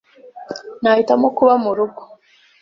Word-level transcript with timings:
Nahitamo 0.81 1.27
kuba 1.37 1.53
murugo. 1.63 2.01